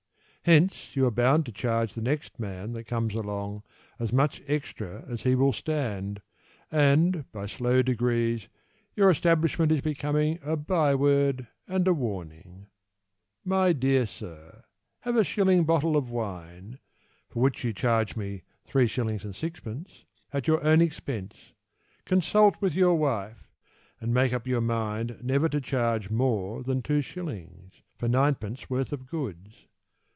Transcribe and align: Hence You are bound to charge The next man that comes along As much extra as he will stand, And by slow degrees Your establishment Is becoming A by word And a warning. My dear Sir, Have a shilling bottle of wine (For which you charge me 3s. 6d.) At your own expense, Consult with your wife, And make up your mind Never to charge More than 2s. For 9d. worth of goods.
Hence 0.43 0.95
You 0.95 1.05
are 1.05 1.11
bound 1.11 1.45
to 1.45 1.51
charge 1.51 1.93
The 1.93 2.01
next 2.01 2.39
man 2.39 2.71
that 2.73 2.85
comes 2.85 3.13
along 3.13 3.61
As 3.99 4.11
much 4.11 4.41
extra 4.47 5.03
as 5.07 5.21
he 5.21 5.35
will 5.35 5.53
stand, 5.53 6.19
And 6.71 7.31
by 7.31 7.45
slow 7.45 7.83
degrees 7.83 8.47
Your 8.95 9.11
establishment 9.11 9.71
Is 9.71 9.81
becoming 9.81 10.39
A 10.41 10.57
by 10.57 10.95
word 10.95 11.47
And 11.67 11.87
a 11.87 11.93
warning. 11.93 12.65
My 13.45 13.71
dear 13.71 14.07
Sir, 14.07 14.63
Have 15.01 15.15
a 15.15 15.23
shilling 15.23 15.63
bottle 15.63 15.95
of 15.95 16.09
wine 16.09 16.79
(For 17.29 17.39
which 17.39 17.63
you 17.63 17.71
charge 17.71 18.15
me 18.15 18.41
3s. 18.67 19.19
6d.) 19.29 19.87
At 20.33 20.47
your 20.47 20.63
own 20.63 20.81
expense, 20.81 21.53
Consult 22.03 22.59
with 22.59 22.73
your 22.73 22.95
wife, 22.95 23.47
And 23.99 24.11
make 24.11 24.33
up 24.33 24.47
your 24.47 24.61
mind 24.61 25.19
Never 25.21 25.47
to 25.49 25.61
charge 25.61 26.09
More 26.09 26.63
than 26.63 26.81
2s. 26.81 27.83
For 27.95 28.09
9d. 28.09 28.69
worth 28.71 28.91
of 28.91 29.05
goods. 29.05 29.67